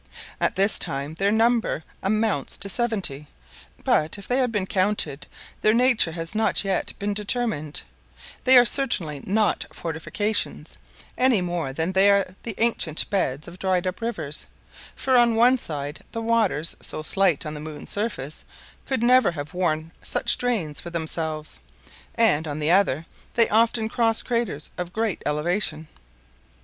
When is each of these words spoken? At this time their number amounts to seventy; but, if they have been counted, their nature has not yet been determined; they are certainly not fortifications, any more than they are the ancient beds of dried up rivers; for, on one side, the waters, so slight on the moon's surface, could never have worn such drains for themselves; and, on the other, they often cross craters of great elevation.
At 0.39 0.55
this 0.55 0.79
time 0.79 1.13
their 1.13 1.31
number 1.31 1.83
amounts 2.01 2.57
to 2.57 2.69
seventy; 2.69 3.27
but, 3.83 4.17
if 4.17 4.27
they 4.27 4.39
have 4.39 4.51
been 4.51 4.65
counted, 4.65 5.27
their 5.61 5.75
nature 5.75 6.13
has 6.13 6.33
not 6.33 6.63
yet 6.63 6.93
been 6.97 7.13
determined; 7.13 7.83
they 8.43 8.57
are 8.57 8.65
certainly 8.65 9.21
not 9.27 9.65
fortifications, 9.71 10.75
any 11.19 11.39
more 11.39 11.71
than 11.71 11.91
they 11.91 12.09
are 12.09 12.33
the 12.41 12.55
ancient 12.57 13.07
beds 13.11 13.47
of 13.47 13.59
dried 13.59 13.85
up 13.85 14.01
rivers; 14.01 14.47
for, 14.95 15.15
on 15.15 15.35
one 15.35 15.59
side, 15.59 15.99
the 16.13 16.19
waters, 16.23 16.75
so 16.81 17.03
slight 17.03 17.45
on 17.45 17.53
the 17.53 17.59
moon's 17.59 17.91
surface, 17.91 18.43
could 18.87 19.03
never 19.03 19.33
have 19.33 19.53
worn 19.53 19.91
such 20.01 20.35
drains 20.35 20.79
for 20.79 20.89
themselves; 20.89 21.59
and, 22.15 22.47
on 22.47 22.57
the 22.57 22.71
other, 22.71 23.05
they 23.35 23.47
often 23.49 23.87
cross 23.87 24.23
craters 24.23 24.71
of 24.79 24.91
great 24.93 25.21
elevation. 25.27 25.87